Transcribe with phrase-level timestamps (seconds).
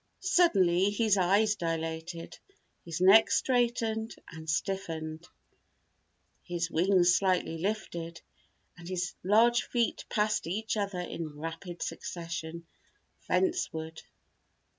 [0.23, 2.39] Suddenly his eyes dilated,
[2.83, 5.27] his neck straightened and stiffened,
[6.41, 8.19] his wings slightly lifted
[8.79, 12.65] and his large feet passed each other in rapid succession,
[13.27, 14.01] fence ward.